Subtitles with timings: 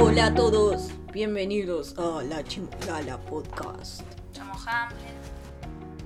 [0.00, 4.02] Hola a todos, bienvenidos a la Chimgala Podcast.
[4.32, 4.98] Somos Hamlet.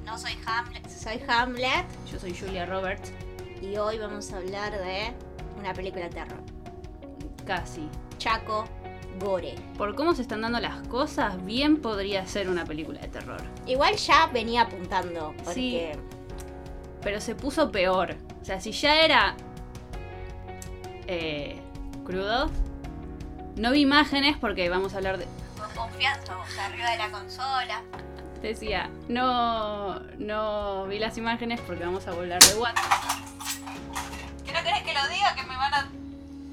[0.05, 0.89] No soy Hamlet.
[0.89, 3.13] Soy Hamlet Yo soy Julia Roberts.
[3.61, 5.13] y hoy vamos a hablar de
[5.59, 6.41] una película de terror.
[7.45, 7.89] Casi.
[8.19, 8.65] Chaco
[9.21, 9.55] Gore.
[9.77, 13.43] Por cómo se están dando las cosas, bien podría ser una película de terror.
[13.67, 15.99] Igual ya venía apuntando, porque
[17.03, 18.17] Pero se puso peor.
[18.41, 19.37] O sea, si ya era
[21.07, 21.61] eh,
[22.05, 22.51] crudo,
[23.57, 25.27] no vi imágenes porque vamos a hablar de...
[25.59, 27.83] con confianza, sea, arriba de la consola.
[28.43, 33.19] Decía, no, no vi las imágenes porque vamos a hablar de WhatsApp.
[34.45, 35.35] ¿Que no querés que lo diga?
[35.35, 35.89] ¿Que me van a...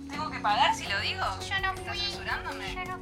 [0.10, 1.22] ¿Tengo que pagar si lo digo?
[1.48, 2.76] Yo no ¿Estás censurándome?
[2.88, 2.98] no.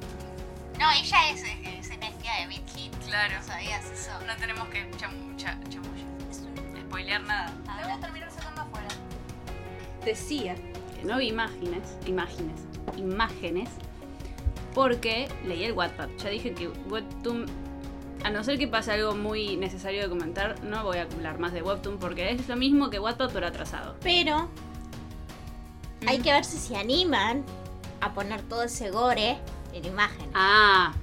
[0.80, 2.94] No, ella es, es, es energía de Big Hit.
[3.06, 3.36] Claro.
[3.46, 4.12] ¿Sabías eso?
[4.26, 6.08] No tenemos que chamu- cha- chamullar.
[6.32, 7.54] Es un- Spoilear nada.
[7.84, 8.88] Voy a terminar sacando afuera.
[10.04, 10.56] Decía
[11.02, 12.62] que no vi imágenes, imágenes,
[12.96, 13.70] imágenes,
[14.74, 16.10] porque leí el Wattpad.
[16.24, 17.46] Ya dije que Webtoon,
[18.24, 21.54] a no ser que pase algo muy necesario de comentar, no voy a hablar más
[21.54, 23.96] de Webtoon porque es lo mismo que Wattpad pero atrasado.
[24.02, 24.48] Pero
[26.08, 27.44] hay que ver si se animan
[28.00, 29.38] a poner todo ese gore
[29.74, 30.30] en imagen.
[30.34, 30.94] Ah,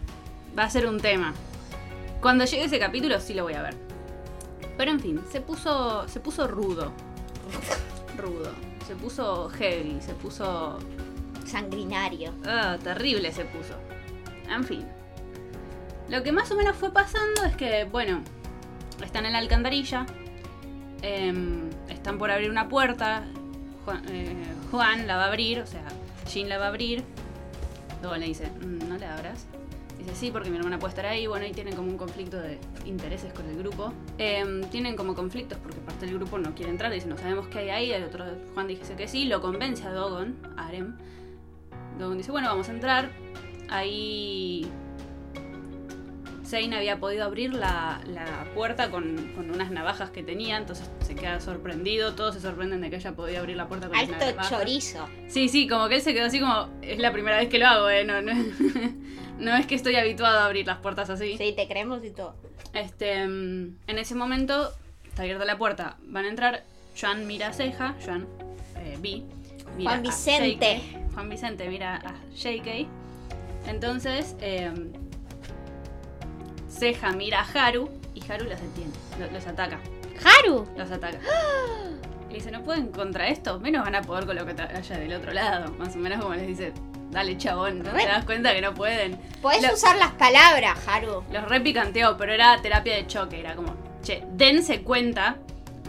[0.56, 1.34] va a ser un tema.
[2.20, 3.76] Cuando llegue ese capítulo sí lo voy a ver.
[4.76, 6.92] Pero en fin, se puso, se puso rudo.
[8.16, 8.67] Rudo.
[8.88, 10.78] Se puso heavy, se puso
[11.44, 12.32] Sanguinario.
[12.46, 13.74] Ah, terrible se puso.
[14.48, 14.86] En fin.
[16.08, 18.22] Lo que más o menos fue pasando es que, bueno,
[19.04, 20.06] están en la alcantarilla.
[21.02, 23.24] em, están por abrir una puerta.
[23.84, 24.34] Juan, eh,
[24.70, 25.84] Juan la va a abrir, o sea,
[26.26, 27.04] Jean la va a abrir.
[28.00, 29.46] Luego le dice, "Mm, no la abras.
[30.14, 31.26] Sí, porque mi hermana puede estar ahí.
[31.26, 33.92] Bueno, y tienen como un conflicto de intereses con el grupo.
[34.18, 36.92] Em, tienen como conflictos porque parte del grupo no quiere entrar.
[36.92, 37.92] Dice, no sabemos qué hay ahí.
[37.92, 39.24] El otro, Juan dice que sí.
[39.26, 40.96] Lo convence a Dogon, a Arem.
[41.98, 43.10] Dogon dice, bueno, vamos a entrar.
[43.68, 44.66] Ahí
[46.48, 51.14] Zane había podido abrir la, la puerta con, con unas navajas que tenía, entonces se
[51.14, 52.14] queda sorprendido.
[52.14, 54.48] Todos se sorprenden de que haya podido abrir la puerta con las Alto navajas.
[54.50, 55.06] chorizo.
[55.26, 57.66] Sí, sí, como que él se quedó así como, es la primera vez que lo
[57.66, 58.04] hago, ¿eh?
[58.04, 58.32] No, no,
[59.38, 61.36] no es que estoy habituado a abrir las puertas así.
[61.38, 62.34] Sí, te creemos y todo.
[62.74, 64.70] Este, mm, en ese momento
[65.06, 66.64] está abierta la puerta, van a entrar,
[67.00, 68.26] Joan mira a Ceja, Joan,
[68.76, 69.24] eh, Vi,
[69.76, 70.80] mira Juan Vicente.
[71.14, 72.86] Juan Vicente mira a JK,
[73.66, 74.70] entonces eh,
[76.68, 79.80] Ceja mira a Haru y Haru los detiene, lo- los ataca,
[80.24, 80.66] ¡Haru!
[80.76, 81.18] los ataca.
[82.30, 85.14] Y dice, no pueden contra esto, menos van a poder con lo que haya del
[85.14, 86.74] otro lado, más o menos como les dice,
[87.10, 89.18] dale chabón, ¿no te das cuenta que no pueden?
[89.42, 91.22] Podés Lo- usar las palabras, Haru.
[91.32, 93.40] Los repicanteó, pero era terapia de choque.
[93.40, 95.36] Era como, che, dense cuenta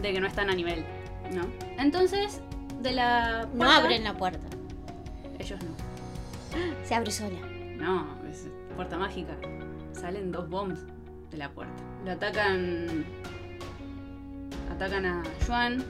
[0.00, 0.84] de que no están a nivel,
[1.32, 1.42] ¿no?
[1.78, 2.40] Entonces,
[2.80, 3.42] de la.
[3.52, 4.46] No puerta- abren la puerta.
[5.38, 5.70] Ellos no.
[6.84, 7.38] Se abre sola.
[7.76, 9.32] No, es puerta mágica.
[9.92, 10.80] Salen dos bombs
[11.30, 11.72] de la puerta.
[12.04, 13.04] Lo atacan.
[14.74, 15.84] Atacan a Juan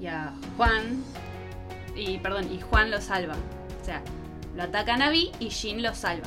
[0.00, 1.02] y a Juan.
[1.96, 3.34] Y, perdón, y Juan lo salva.
[3.80, 4.02] O sea,
[4.56, 6.26] lo atacan a Vi y Jin lo salva.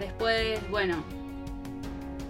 [0.00, 1.02] Después, bueno,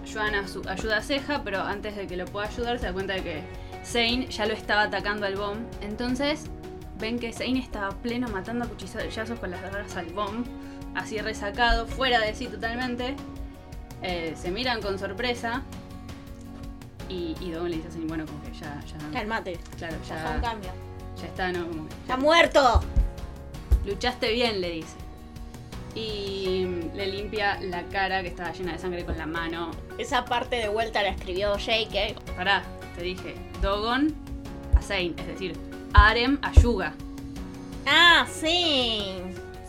[0.05, 3.23] asu- ayuda a Ceja, pero antes de que lo pueda ayudar se da cuenta de
[3.23, 3.43] que
[3.85, 5.59] Zane ya lo estaba atacando al bomb.
[5.81, 6.45] Entonces
[6.99, 10.45] ven que Zane estaba pleno matando a cuchillazos con las garras al bomb,
[10.95, 13.15] así resacado, fuera de sí totalmente.
[14.01, 15.61] Eh, se miran con sorpresa.
[17.07, 19.59] Y, y Dogon le dice a Zane, bueno, como que ya, ya, Calmate.
[19.77, 20.71] claro, un ya, cambio.
[21.19, 21.67] ya está, ¿no?
[21.67, 22.81] Como que ¡Está muerto!
[23.85, 24.95] Luchaste bien, le dice.
[25.95, 29.71] Y le limpia la cara que estaba llena de sangre con la mano.
[29.97, 32.15] Esa parte de vuelta la escribió Jake.
[32.35, 32.63] Pará,
[32.95, 34.13] te dije, Dogon
[34.77, 35.57] a Zane, es decir,
[35.93, 36.93] Arem a Yuga.
[37.87, 39.01] Ah, sí.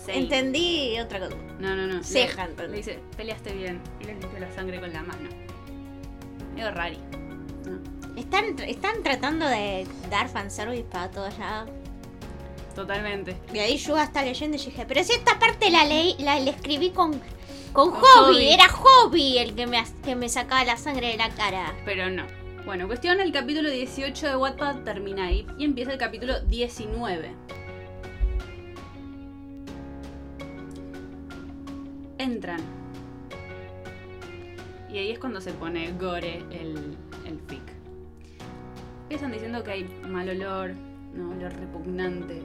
[0.04, 0.18] Zane.
[0.18, 1.36] Entendí otra cosa.
[1.58, 2.02] No, no, no.
[2.02, 3.80] Ceja, le, le dice, peleaste bien.
[4.00, 5.28] Y le limpia la sangre con la mano.
[6.54, 6.98] Medio rari.
[7.64, 8.20] ¿no?
[8.20, 11.70] Están, están tratando de dar fanservice para todos lados.
[12.74, 13.36] Totalmente.
[13.52, 16.38] Y ahí Yuga está leyendo y yo dije, pero si esta parte la leí, la,
[16.38, 17.20] la escribí con,
[17.72, 18.34] con, Con Hobby.
[18.34, 18.48] Hobby.
[18.48, 21.74] Era Hobby el que me, que me sacaba la sangre de la cara.
[21.84, 22.24] Pero no.
[22.64, 27.34] Bueno, cuestión, el capítulo 18 de Wattpad termina ahí y empieza el capítulo 19.
[32.18, 32.60] Entran.
[34.92, 36.96] Y ahí es cuando se pone gore el,
[37.26, 37.62] el fic.
[39.02, 40.74] Empiezan diciendo que hay mal olor,
[41.14, 41.30] ¿no?
[41.30, 42.42] olor repugnante.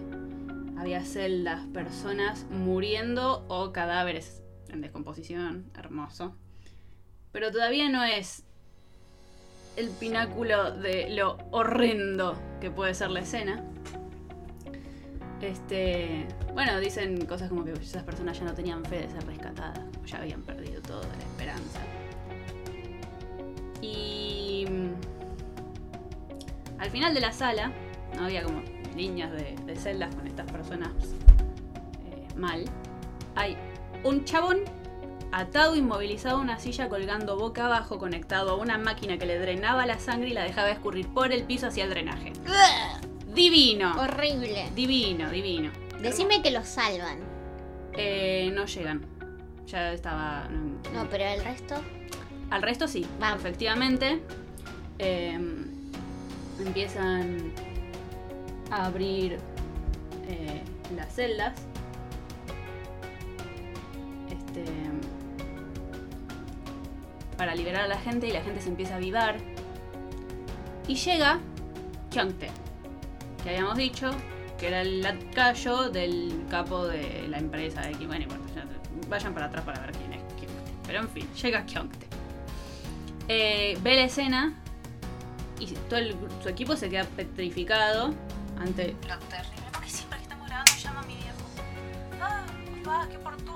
[0.77, 5.71] Había celdas, personas muriendo o cadáveres en descomposición.
[5.73, 6.35] Hermoso.
[7.31, 8.43] Pero todavía no es
[9.75, 13.63] el pináculo de lo horrendo que puede ser la escena.
[15.41, 19.79] Este, bueno, dicen cosas como que esas personas ya no tenían fe de ser rescatadas,
[20.05, 21.81] ya habían perdido toda la esperanza.
[23.81, 24.93] Y mm,
[26.79, 27.71] al final de la sala,
[28.15, 28.61] no había como
[28.95, 30.89] líneas de, de celdas con estas personas
[32.05, 32.65] eh, mal.
[33.35, 33.57] Hay
[34.03, 34.59] un chabón
[35.31, 39.85] atado, inmovilizado a una silla, colgando boca abajo, conectado a una máquina que le drenaba
[39.85, 42.31] la sangre y la dejaba escurrir por el piso hacia el drenaje.
[43.33, 43.93] Divino.
[43.99, 44.69] Horrible.
[44.75, 45.71] Divino, divino.
[46.01, 47.17] Decime que los salvan.
[47.93, 49.05] Eh, no llegan.
[49.67, 50.47] Ya estaba.
[50.93, 51.75] No, pero el resto.
[52.49, 53.39] Al resto sí, Vamos.
[53.39, 54.21] efectivamente.
[54.99, 55.37] eh,
[56.65, 57.51] empiezan
[58.71, 59.37] a abrir
[60.27, 60.61] eh,
[60.95, 61.53] las celdas.
[64.29, 64.65] Este,
[67.37, 69.37] para liberar a la gente y la gente se empieza a avivar.
[70.87, 71.39] Y llega
[72.11, 72.49] Kyongte,
[73.43, 74.11] que habíamos dicho
[74.59, 78.07] que era el lacayo del capo de la empresa de Kim.
[78.07, 78.25] Bueno,
[79.09, 80.71] vayan para atrás para ver quién es Kyongte.
[80.85, 82.07] Pero en fin, llega Kyongte.
[83.27, 84.53] Eh, ve la escena
[85.59, 88.13] y todo el- su equipo se queda petrificado
[88.59, 89.63] ante lo terrible.
[89.71, 92.21] Porque siempre que estamos grabando llama a mi viejo.
[92.21, 92.43] Ah,
[92.83, 93.55] papá, qué oportuno.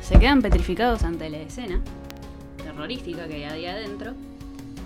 [0.00, 1.80] Se quedan petrificados ante la escena
[2.62, 4.12] terrorífica que hay ahí adentro.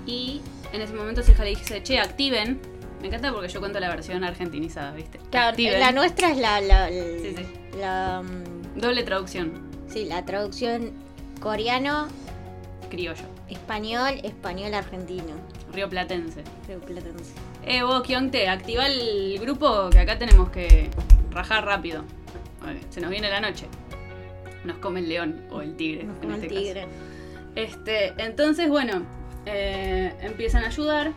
[0.06, 0.40] Y
[0.72, 2.60] en ese momento Ceja le dice, che, activen.
[3.00, 5.20] Me encanta porque yo cuento la versión argentinizada, ¿viste?
[5.30, 5.78] Claro, Activen.
[5.78, 6.60] la nuestra es la.
[6.60, 7.46] la, Sí, sí.
[7.78, 9.52] la, mm, Doble traducción,
[9.88, 10.92] sí, la traducción
[11.40, 12.08] coreano,
[12.90, 15.34] criollo, español, español argentino.
[15.72, 16.42] Río platense.
[16.66, 17.32] Creo platense.
[17.64, 20.90] Eh, vos, Kionte, activa el grupo que acá tenemos que
[21.30, 22.04] rajar rápido.
[22.62, 23.66] Vale, se nos viene la noche.
[24.64, 26.04] Nos come el león o el tigre.
[26.04, 26.60] Nos en come el este caso.
[26.66, 26.86] tigre.
[27.54, 29.02] Este, entonces, bueno,
[29.46, 31.12] eh, empiezan a ayudar.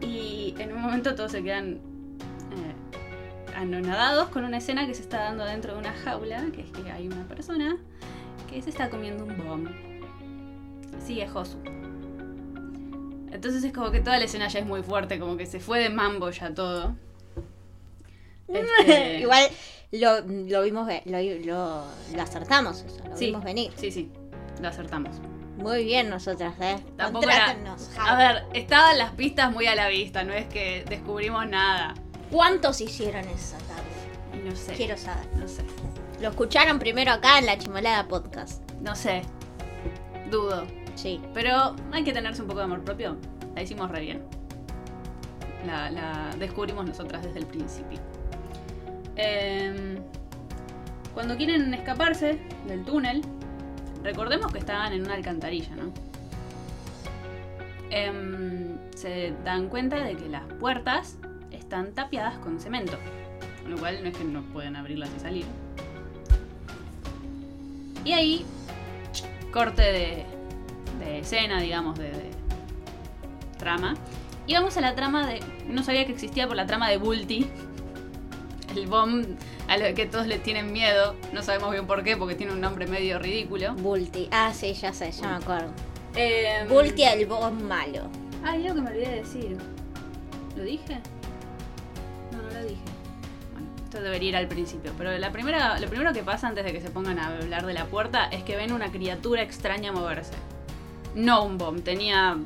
[0.00, 5.18] Y en un momento todos se quedan eh, anonadados con una escena que se está
[5.20, 7.78] dando dentro de una jaula, que es que hay una persona
[8.50, 9.68] que se está comiendo un bomb.
[11.08, 11.58] Es Josu.
[13.36, 15.78] Entonces es como que toda la escena ya es muy fuerte, como que se fue
[15.78, 16.96] de mambo ya todo.
[18.48, 19.48] Este, Igual
[19.92, 21.84] lo, lo vimos, lo, lo,
[22.14, 23.26] lo acertamos, eso, lo Sí.
[23.26, 23.72] vimos venir.
[23.76, 24.10] Sí, sí,
[24.60, 25.16] lo acertamos.
[25.58, 26.76] Muy bien nosotras, ¿eh?
[26.96, 27.56] Tampoco era-
[28.00, 31.94] A ver, estaban las pistas muy a la vista, no es que descubrimos nada.
[32.30, 34.42] ¿Cuántos hicieron esa tarde?
[34.44, 34.72] No sé.
[34.74, 35.26] Quiero saber.
[35.36, 35.62] No sé.
[36.20, 38.62] Lo escucharon primero acá en la Chimolada Podcast.
[38.80, 39.22] No sé.
[40.30, 40.66] Dudo.
[40.96, 41.20] Sí.
[41.34, 43.16] Pero hay que tenerse un poco de amor propio.
[43.54, 44.22] La hicimos re bien.
[45.64, 48.00] La, descubrimos nosotras desde el principio.
[49.16, 49.98] Em,
[51.14, 53.22] cuando quieren escaparse del túnel,
[54.02, 55.92] recordemos que estaban en una alcantarilla, ¿no?
[57.90, 61.18] Em, se dan cuenta de que las puertas
[61.50, 62.96] están tapiadas con cemento.
[63.62, 65.46] Con lo cual no es que no pueden abrirlas y salir.
[68.04, 68.46] Y ahí,
[69.52, 70.35] corte de,
[71.08, 72.30] escena, digamos, de, de
[73.58, 73.94] trama.
[74.46, 75.40] Y vamos a la trama de.
[75.66, 77.46] No sabía que existía por la trama de Bulty.
[78.76, 79.24] El bomb
[79.68, 81.14] a lo que todos le tienen miedo.
[81.32, 83.74] No sabemos bien por qué, porque tiene un nombre medio ridículo.
[83.74, 84.28] Bulti.
[84.30, 85.70] Ah, sí, ya sé, ya me acuerdo.
[86.14, 88.02] Eh, Bulti el boss malo.
[88.44, 89.56] Ay, algo que me olvidé de decir.
[90.56, 90.98] ¿Lo dije?
[92.32, 92.82] No, no lo dije.
[93.52, 94.92] Bueno, esto debería ir al principio.
[94.96, 97.74] Pero la primera, lo primero que pasa antes de que se pongan a hablar de
[97.74, 100.32] la puerta es que ven una criatura extraña moverse.
[101.16, 102.36] No un bomb, tenía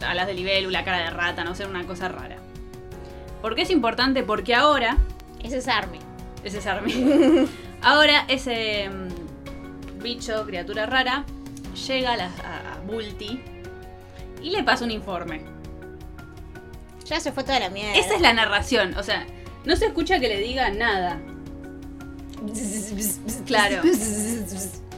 [0.00, 2.36] alas de libélula, cara de rata, no sé, una cosa rara.
[3.42, 4.22] ¿Por qué es importante?
[4.22, 4.96] Porque ahora
[5.42, 5.98] Ese es Army.
[6.44, 7.48] ese es Armin.
[7.82, 11.24] Ahora ese mm, bicho, criatura rara,
[11.86, 13.40] llega a, la, a, a Bulty
[14.42, 15.42] y le pasa un informe.
[17.06, 17.98] Ya se fue toda la mierda.
[17.98, 19.26] Esa es la narración, o sea,
[19.64, 21.18] no se escucha que le diga nada.
[23.46, 23.82] Claro.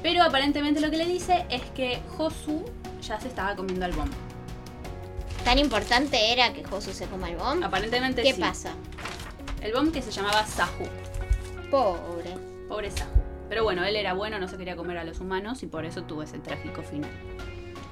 [0.03, 2.65] Pero aparentemente lo que le dice es que Josu
[3.03, 4.13] ya se estaba comiendo al bomb.
[5.45, 7.65] Tan importante era que Josu se coma el bomb.
[7.65, 8.41] Aparentemente ¿Qué sí.
[8.41, 8.73] pasa?
[9.61, 10.87] El bomb que se llamaba Sahu.
[11.71, 12.37] Pobre.
[12.69, 13.11] Pobre Sahu.
[13.49, 16.03] Pero bueno, él era bueno, no se quería comer a los humanos y por eso
[16.05, 17.11] tuvo ese trágico final.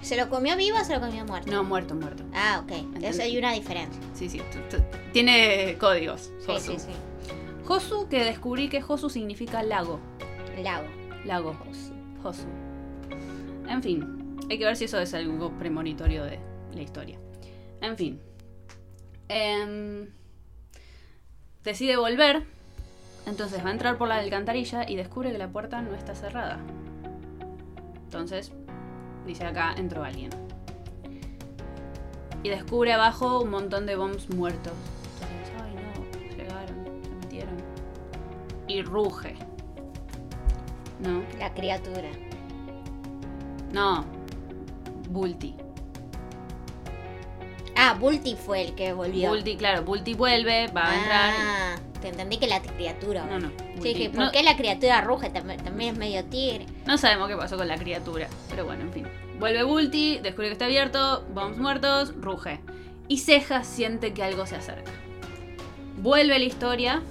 [0.00, 1.50] ¿Se lo comió vivo o se lo comió muerto?
[1.50, 2.25] No, muerto, muerto.
[2.33, 2.73] Ah, ok.
[2.73, 4.00] Entonces hay una diferencia.
[4.14, 4.40] Sí, sí.
[5.12, 6.33] Tiene códigos.
[6.38, 6.73] Sí, Josu.
[6.73, 6.93] sí, sí.
[7.67, 10.00] Josu, que descubrí que Josu significa lago.
[10.62, 10.87] Lago.
[11.25, 11.55] Lago.
[11.55, 11.93] Josu.
[12.23, 12.47] Josu.
[13.69, 14.19] En fin,
[14.50, 16.40] hay que ver si eso es algo premonitorio de
[16.75, 17.19] la historia.
[17.80, 18.21] En fin.
[19.28, 20.09] Em,
[21.62, 22.42] decide volver.
[23.26, 26.59] Entonces va a entrar por la alcantarilla y descubre que la puerta no está cerrada.
[28.04, 28.50] Entonces,
[29.25, 30.30] dice acá, entró alguien.
[32.42, 34.73] y descubre abajo un montón de bombs muertos.
[35.21, 37.57] Entonces, ay no, llegaron, se metieron.
[38.66, 39.35] Y ruge.
[41.00, 41.23] ¿No?
[41.38, 42.09] La criatura.
[43.73, 44.19] No.
[45.11, 45.55] Bulti.
[47.76, 49.31] Ah, Bulti fue el que volvió.
[49.31, 51.35] Bulti, claro, Bulti vuelve, va a entrar.
[51.37, 53.25] Ah, te entendí que la criatura.
[53.25, 53.50] No, no.
[53.83, 55.31] Sí, que ¿por no, qué la criatura ruge?
[55.31, 56.67] También, también es medio tigre.
[56.87, 58.29] no sabemos qué pasó con la criatura.
[58.50, 59.07] Pero bueno, en fin.
[59.38, 62.61] Vuelve Bulti, descubre que está abierto, bombs muertos, ruge.
[63.09, 64.93] Y Ceja siente que algo se acerca.
[65.99, 67.02] Vuelve la historia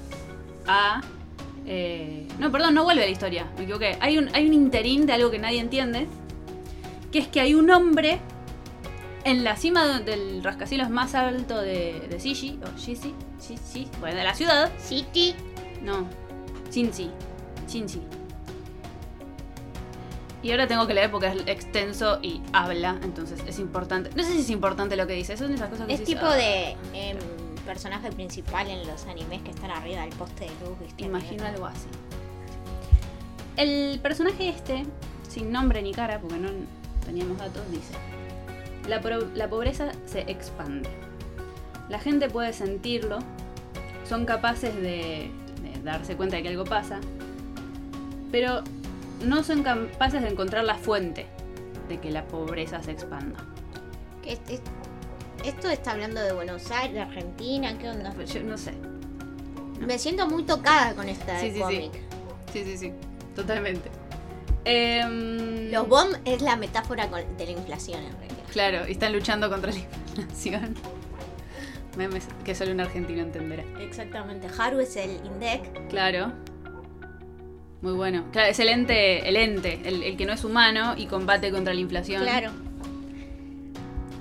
[0.68, 1.02] a.
[1.66, 3.98] eh, no, perdón, no vuelve la historia, me equivoqué.
[4.00, 6.08] Hay un, hay un interín de algo que nadie entiende.
[7.12, 8.20] Que es que hay un hombre
[9.24, 12.60] en la cima del rascacielos más alto de, de o Shishi,
[13.40, 14.72] Shishi, bueno, de la ciudad.
[14.80, 15.36] City.
[15.84, 16.08] No,
[16.72, 17.10] Shinji.
[17.68, 18.02] Shinji.
[20.42, 24.10] Y ahora tengo que leer porque es extenso y habla, entonces es importante.
[24.16, 26.36] No sé si es importante lo que dice, son esas cosas que Es tipo "Ah".
[26.36, 27.18] de em,
[27.66, 30.80] personaje principal en los animes que están arriba del poste de luz.
[30.80, 31.04] ¿viste?
[31.04, 31.88] Imagino algo así.
[33.58, 34.86] El personaje este,
[35.28, 36.50] sin nombre ni cara, porque no
[37.06, 37.94] teníamos datos, dice:
[38.88, 40.90] la, pobreza se expande.
[41.90, 43.20] La gente puede sentirlo,
[44.08, 47.00] son capaces de, de darse cuenta de que algo pasa,
[48.32, 48.64] pero
[49.26, 51.26] no son capaces de encontrar la fuente
[51.88, 53.40] de que la pobreza se expanda.
[54.26, 54.60] Este-
[55.44, 58.12] esto está hablando de Buenos Aires, de Argentina, ¿qué onda?
[58.12, 58.74] Pues Yo no sé.
[59.80, 61.60] Me siento muy tocada con esta Sí, sí, sí.
[61.62, 61.92] cómic.
[62.52, 62.94] Sí, sí, sí,
[63.36, 63.90] totalmente.
[64.70, 68.38] Em, Los bomb es la metáfora de la inflación en realidad.
[68.52, 69.80] Claro, y están luchando contra la
[70.18, 70.76] inflación.
[71.98, 73.64] Memes que solo un argentino entenderá.
[73.82, 74.48] Exactamente.
[74.58, 75.88] Haru es el Indec.
[75.90, 76.32] Claro.
[77.82, 78.26] Muy bueno.
[78.32, 81.74] Claro, es el ente, el ente, el, el que no es humano y combate contra
[81.74, 82.22] la inflación.
[82.24, 82.52] Claro.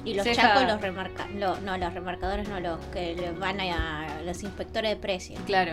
[0.05, 3.61] Y los Ceja- chacos, los remarca lo- no, los remarcadores no, los que le van
[3.61, 5.41] a, los inspectores de precios.
[5.45, 5.73] Claro.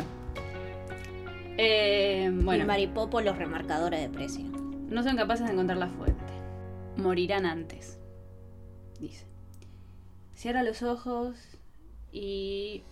[1.57, 4.49] Eh, Y bueno, Maripopo, los remarcadores de precios.
[4.89, 6.33] No son capaces de encontrar la fuente.
[6.97, 7.99] Morirán antes.
[8.99, 9.25] Dice.
[10.33, 11.35] Cierra los ojos
[12.11, 12.83] y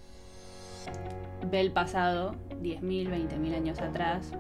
[1.49, 4.31] ve el pasado, 10.000, 20.000 años atrás.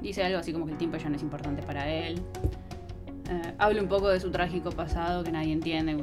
[0.00, 2.20] Dice algo así como que el tiempo ya no es importante para él.
[3.30, 5.96] Eh, habla un poco de su trágico pasado que nadie entiende.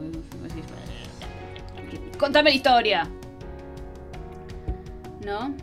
[2.19, 3.09] Contame la historia.
[5.25, 5.53] ¿No?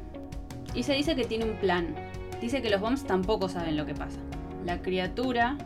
[0.74, 1.94] Y se dice que tiene un plan.
[2.40, 4.18] Dice que los bombs tampoco saben lo que pasa.
[4.64, 5.56] La criatura.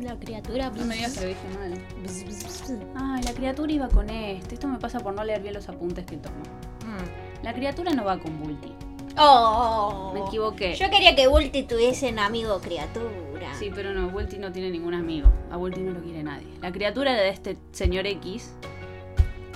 [0.00, 0.70] La criatura.
[0.70, 2.82] No me digas que lo dije mal.
[2.96, 4.54] Ay, la criatura iba con este.
[4.54, 6.36] Esto me pasa por no leer bien los apuntes que tomo.
[6.84, 7.44] Mm.
[7.44, 8.72] La criatura no va con Bulti.
[9.18, 10.10] Oh.
[10.12, 10.74] Me equivoqué.
[10.74, 13.54] Yo quería que Bulti tuviese un amigo criatura.
[13.58, 15.28] Sí, pero no, Bulti no tiene ningún amigo.
[15.50, 16.48] A Bulti no lo quiere nadie.
[16.60, 18.52] La criatura de este señor X,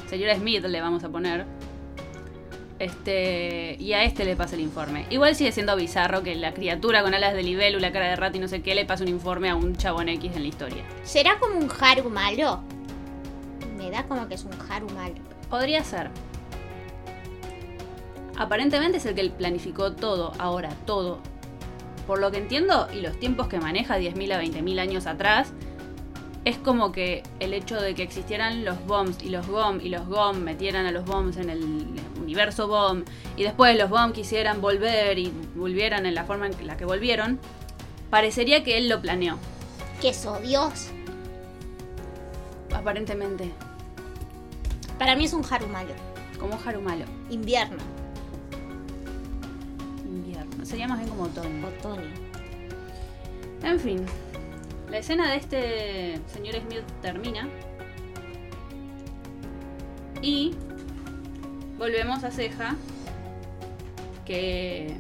[0.09, 1.45] señor Smith le vamos a poner,
[2.81, 5.07] este, y a este le pasa el informe.
[5.11, 8.41] Igual sigue siendo bizarro que la criatura con alas de libélula, cara de rato y
[8.41, 10.83] no sé qué le pase un informe a un chabón X en la historia.
[11.05, 12.61] ¿Será como un Haru malo?
[13.77, 15.17] Me da como que es un Haru malo.
[15.51, 16.09] Podría ser.
[18.39, 21.21] Aparentemente es el que planificó todo, ahora todo.
[22.07, 25.53] Por lo que entiendo, y los tiempos que maneja 10.000 a 20.000 años atrás,
[26.45, 30.07] es como que el hecho de que existieran los bombs y los GOM y los
[30.07, 31.63] GOM metieran a los bombs en el
[32.21, 33.05] universo bomb
[33.37, 37.39] y después los bomb quisieran volver y volvieran en la forma en la que volvieron,
[38.09, 39.37] parecería que él lo planeó.
[40.01, 40.89] Que so Dios.
[42.75, 43.53] Aparentemente,
[44.99, 45.93] Para mí es un Haru malo.
[46.39, 47.05] como Harumalo.
[47.29, 47.83] Invierno.
[50.07, 50.65] Invierno.
[50.65, 51.67] Sería más bien como otoño.
[51.67, 52.09] Otoño.
[53.63, 54.07] En fin,
[54.91, 57.49] la escena de este señor Smith termina.
[60.23, 60.55] Y
[61.79, 62.77] volvemos a Ceja,
[64.27, 64.97] que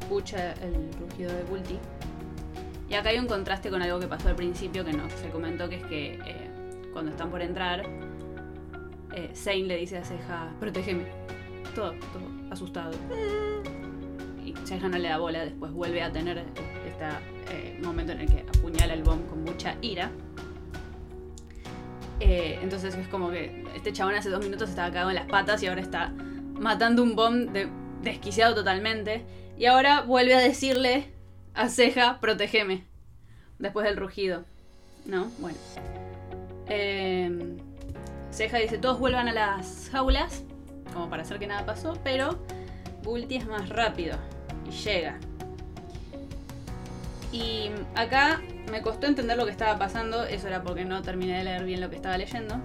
[0.00, 1.78] escucha el rugido de Bulti.
[2.88, 5.68] Y acá hay un contraste con algo que pasó al principio que no se comentó,
[5.68, 6.50] que es que eh,
[6.92, 7.84] cuando están por entrar,
[9.14, 11.06] eh, Zane le dice a Ceja, protégeme.
[11.74, 12.92] Todo, todo asustado.
[14.72, 18.94] Ceja no le da bola, después vuelve a tener este momento en el que apuñala
[18.94, 20.10] el bomb con mucha ira.
[22.20, 25.62] Eh, entonces es como que este chabón hace dos minutos estaba cagado en las patas
[25.62, 26.14] y ahora está
[26.58, 27.68] matando un bomb de-
[28.00, 29.26] desquiciado totalmente.
[29.58, 31.12] Y ahora vuelve a decirle
[31.52, 32.86] a Ceja, protégeme.
[33.58, 34.46] Después del rugido.
[35.04, 35.26] ¿No?
[35.38, 35.58] Bueno.
[36.66, 37.58] Eh,
[38.30, 40.44] Ceja dice, todos vuelvan a las jaulas,
[40.94, 42.38] como para hacer que nada pasó, pero
[43.02, 44.16] Bulti es más rápido
[44.66, 45.18] y llega.
[47.32, 48.40] Y acá
[48.70, 51.80] me costó entender lo que estaba pasando, eso era porque no terminé de leer bien
[51.80, 52.60] lo que estaba leyendo.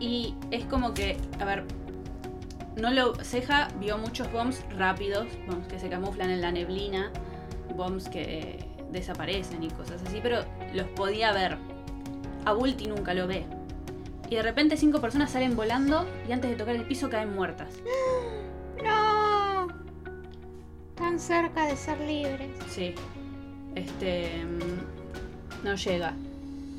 [0.00, 1.64] Y es como que, a ver,
[2.76, 3.14] no lo.
[3.24, 7.10] Ceja vio muchos bombs rápidos, bombs que se camuflan en la neblina,
[7.76, 8.58] bombs que eh,
[8.90, 11.56] desaparecen y cosas así, pero los podía ver.
[12.44, 13.46] A Bulti nunca lo ve.
[14.28, 17.68] Y de repente cinco personas salen volando y antes de tocar el piso caen muertas.
[21.12, 22.48] Tan cerca de ser libres.
[22.70, 22.94] Sí.
[23.74, 24.42] Este.
[24.46, 26.14] mm, No llega.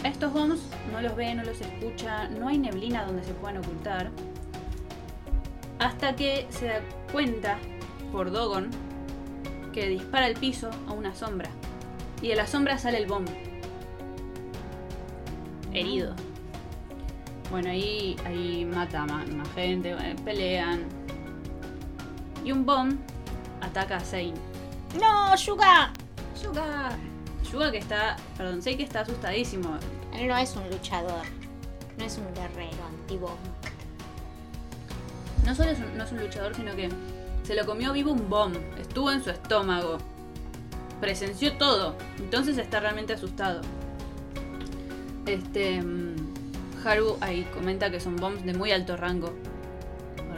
[0.03, 0.59] Estos bombs
[0.91, 4.09] no los ve, no los escucha, no hay neblina donde se puedan ocultar.
[5.77, 6.79] Hasta que se da
[7.11, 7.59] cuenta
[8.11, 8.71] por Dogon
[9.71, 11.51] que dispara al piso a una sombra.
[12.19, 13.29] Y de la sombra sale el bomb.
[15.73, 16.15] Herido.
[17.51, 20.85] Bueno, ahí, ahí mata a más, más gente, bueno, pelean.
[22.43, 22.97] Y un bomb
[23.73, 24.33] ataca a Zane.
[24.99, 25.91] No, Yuga.
[26.41, 26.95] Yuga.
[27.51, 29.77] Yuga que está, perdón, sé que está asustadísimo.
[30.13, 31.23] Él no es un luchador.
[31.97, 33.37] No es un guerrero antibomb.
[35.45, 36.89] No solo es un- no es un luchador, sino que
[37.43, 38.55] se lo comió vivo un bomb.
[38.79, 39.97] Estuvo en su estómago.
[41.01, 41.95] Presenció todo.
[42.17, 43.61] Entonces está realmente asustado.
[45.25, 45.81] Este.
[45.81, 46.13] mm,
[46.85, 49.33] Haru ahí comenta que son bombs de muy alto rango.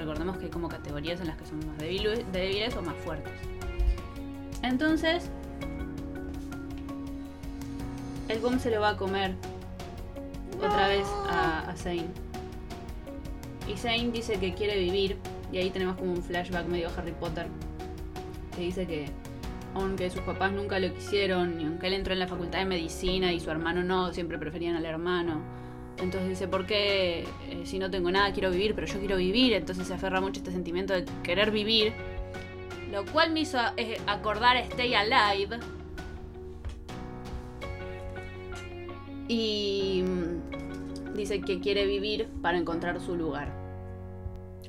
[0.05, 3.33] Recordemos que hay como categorías en las que son más débiles, débiles o más fuertes.
[4.61, 5.31] Entonces.
[8.27, 9.33] El bomb se lo va a comer
[10.57, 12.05] otra vez a, a Zane.
[13.67, 15.17] Y Zane dice que quiere vivir.
[15.51, 17.47] Y ahí tenemos como un flashback medio Harry Potter.
[18.55, 19.09] Que dice que
[19.73, 23.33] aunque sus papás nunca lo quisieron, y aunque él entró en la facultad de medicina
[23.33, 25.41] y su hermano no, siempre preferían al hermano.
[25.97, 28.75] Entonces dice, ¿por qué eh, si no tengo nada quiero vivir?
[28.75, 29.53] Pero yo quiero vivir.
[29.53, 31.93] Entonces se aferra mucho a este sentimiento de querer vivir.
[32.91, 35.59] Lo cual me hizo eh, acordar a Stay Alive.
[39.27, 43.51] Y mm, dice que quiere vivir para encontrar su lugar.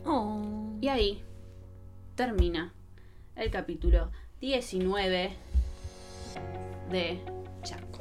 [0.05, 0.43] Oh.
[0.81, 1.23] Y ahí
[2.15, 2.73] termina
[3.35, 4.11] el capítulo
[4.41, 5.31] 19
[6.91, 7.21] de
[7.63, 7.99] Chaco.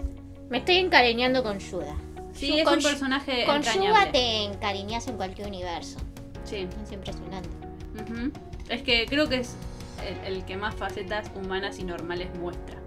[0.49, 1.97] Me estoy encariñando con Yuda.
[2.35, 3.61] Sí, es un personaje Con.
[3.63, 5.99] Yuga te encariñas en cualquier universo.
[6.43, 6.67] Sí.
[6.83, 7.49] Es impresionante.
[8.69, 9.55] Es que creo que es
[10.27, 12.77] el, el que más facetas humanas y normales muestra.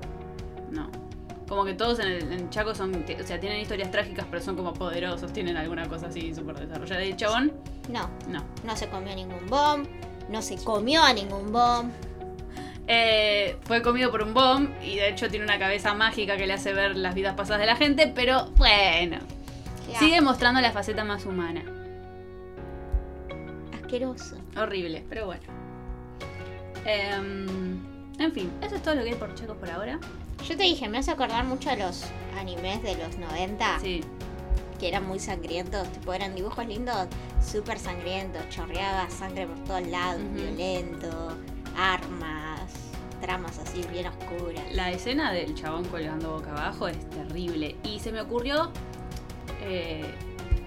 [0.71, 0.91] No.
[1.49, 4.55] Como que todos en, el, en Chaco son, o sea, tienen historias trágicas, pero son
[4.55, 7.03] como poderosos, tienen alguna cosa así súper desarrollada.
[7.05, 7.53] Y el chabón,
[7.89, 8.45] No, no.
[8.65, 9.87] no se comió ningún bomb.
[10.29, 11.91] No se comió a ningún bomb.
[12.87, 16.55] Eh, fue comido por un bomb y de hecho tiene una cabeza mágica que le
[16.55, 19.19] hace ver las vidas pasadas de la gente, pero bueno,
[19.96, 21.62] Sigue mostrando la faceta más humana.
[23.81, 24.37] Asqueroso.
[24.57, 25.42] Horrible, pero bueno.
[26.85, 27.79] Em,
[28.18, 29.98] en fin, eso es todo lo que hay por Chacos por ahora.
[30.46, 32.05] Yo te dije, me hace acordar mucho a los
[32.38, 34.01] animes de los 90 Sí,
[34.79, 37.09] que eran muy sangrientos, tipo eran dibujos lindos,
[37.44, 40.35] súper sangrientos, chorreaba sangre por todos lados, Ujú.
[40.35, 41.37] violento,
[41.77, 42.72] armas,
[43.20, 44.64] tramas así bien oscuras.
[44.72, 47.77] la escena del chabón colgando boca abajo es terrible.
[47.83, 48.70] Y se me ocurrió
[49.62, 50.05] eh,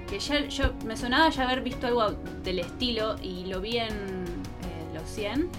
[0.10, 2.12] que ya yo me sonaba ya haber visto algo
[2.44, 5.50] del estilo y lo vi en eh, Los 100,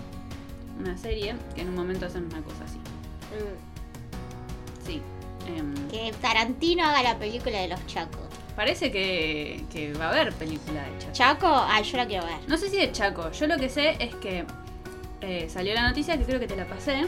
[0.81, 2.79] una serie que en un momento hacen una cosa así.
[4.85, 5.01] Sí.
[5.47, 8.21] em, Que Tarantino haga la película de los Chacos.
[8.57, 11.12] parece que, que va a haber película de Chaco.
[11.12, 12.37] Chaco, ay, yo la quiero ver.
[12.49, 13.31] No sé si de Chaco.
[13.33, 14.45] Yo lo que sé es que
[15.23, 17.07] eh, salió la noticia, que creo que te la pasé,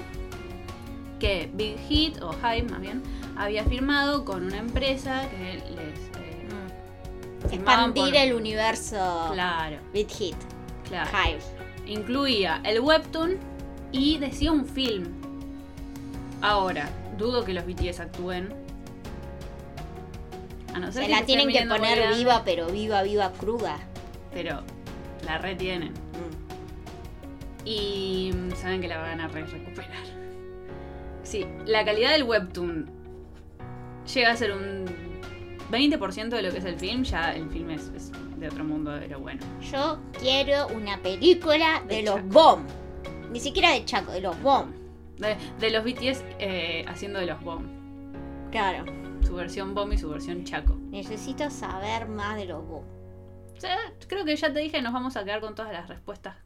[1.20, 3.02] que Big Hit, o Hype más bien,
[3.36, 6.13] había firmado con una empresa que les...
[7.52, 10.36] Expandir por- el universo Claro, Beat Hit,
[10.88, 11.10] claro.
[11.10, 11.40] Hive.
[11.86, 13.36] Incluía el webtoon
[13.92, 15.06] y decía un film.
[16.40, 18.52] Ahora, dudo que los BTS actúen.
[20.74, 23.76] A no ser Se que la se tienen que poner viva, pero viva, viva, cruda.
[24.32, 24.62] Pero
[25.24, 25.92] la retienen.
[25.92, 27.64] Mm.
[27.66, 30.04] Y mm, saben que la van a re- recuperar.
[31.22, 32.90] Sí, la calidad del webtoon
[34.12, 34.84] llega a ser un
[35.70, 37.02] 20% de lo que es el film.
[37.04, 39.40] Ya el film es, es de otro mundo, pero bueno.
[39.60, 42.28] Yo quiero una película de, De los Chaco.
[42.28, 42.66] Bomb.
[43.30, 44.72] Ni siquiera de Chaco, de los Bomb.
[45.18, 47.66] De, de los BTS eh, haciendo de los bomb.
[48.50, 48.84] Claro.
[49.24, 50.74] Su versión bomb y su versión chaco.
[50.90, 52.84] Necesito saber más de los Bomb.
[53.56, 56.36] O sea, creo que ya te dije, nos vamos a quedar con todas las respuestas.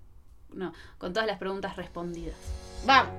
[0.53, 2.37] No, con todas las preguntas respondidas.
[2.87, 3.13] Vamos.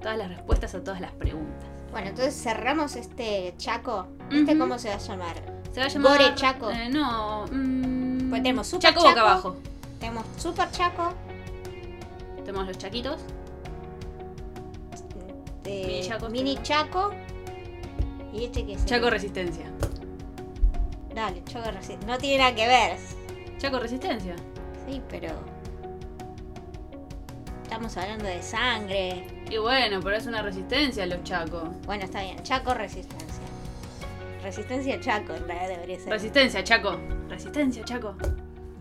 [0.00, 1.68] Todas las respuestas a todas las preguntas.
[1.90, 4.06] Bueno, entonces cerramos este Chaco.
[4.30, 5.34] ¿Este cómo se va a llamar?
[5.72, 6.18] Se va a llamar.
[6.18, 6.70] Gore Chaco.
[6.70, 7.46] eh, no.
[7.50, 9.26] mm, Pues tenemos Super Chaco boca Chaco.
[9.26, 9.56] abajo.
[9.98, 11.12] Tenemos Super Chaco.
[12.44, 13.20] Tenemos los chaquitos.
[15.62, 16.58] de Mini Chacos Mini.
[16.62, 17.10] Chaco.
[18.32, 18.84] ¿Y este qué es?
[18.86, 19.66] Chaco Resistencia.
[21.14, 22.06] Dale, Chaco Resistencia.
[22.08, 22.96] No tiene nada que ver.
[23.58, 24.36] Chaco Resistencia.
[24.88, 25.28] Sí, pero.
[27.64, 29.39] Estamos hablando de sangre.
[29.50, 31.68] Y bueno, pero es una resistencia los chacos.
[31.84, 32.40] Bueno, está bien.
[32.42, 33.26] Chaco Resistencia.
[34.42, 36.08] Resistencia Chaco, en realidad debería ser.
[36.12, 36.96] Resistencia, Chaco.
[37.28, 38.14] Resistencia, Chaco.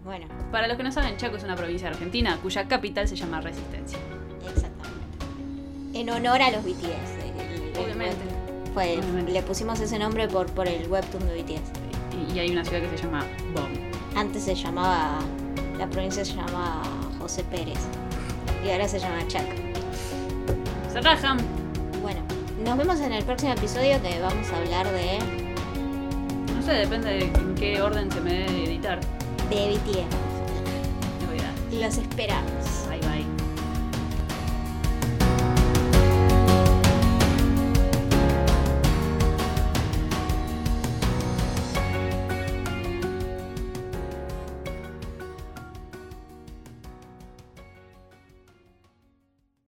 [0.06, 3.42] bueno, Para los que no saben, Chaco es una provincia Argentina cuya capital se llama
[3.42, 3.98] Resistencia.
[4.48, 6.00] exactamente.
[6.00, 6.86] En honor a los BTS.
[6.86, 8.16] el- el Obviamente.
[8.16, 9.32] web- Fue, Obviamente.
[9.32, 11.72] le pusimos ese nombre por, por el webtoon de BTS.
[12.32, 13.78] Y, y hay una ciudad que se llama Bomb.
[14.16, 15.20] Antes se llamaba.
[15.78, 16.84] La provincia se llamaba
[17.20, 17.80] José Pérez.
[18.64, 19.50] Y ahora se llama Chaco.
[20.92, 21.38] Se rajan.
[22.02, 22.20] Bueno,
[22.64, 25.20] nos vemos en el próximo episodio que vamos a hablar de,
[26.56, 29.00] No sé, depende de en qué orden se me debe editar.
[29.50, 30.16] de BTS.
[31.80, 32.59] Los esperamos.